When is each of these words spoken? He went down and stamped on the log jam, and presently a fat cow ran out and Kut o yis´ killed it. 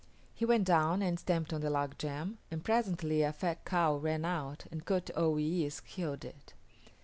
He 0.33 0.45
went 0.45 0.63
down 0.65 1.03
and 1.03 1.19
stamped 1.19 1.53
on 1.53 1.61
the 1.61 1.69
log 1.69 1.95
jam, 1.99 2.39
and 2.49 2.65
presently 2.65 3.21
a 3.21 3.31
fat 3.31 3.65
cow 3.65 3.97
ran 3.97 4.25
out 4.25 4.65
and 4.71 4.83
Kut 4.83 5.11
o 5.15 5.35
yis´ 5.35 5.85
killed 5.85 6.25
it. 6.25 6.55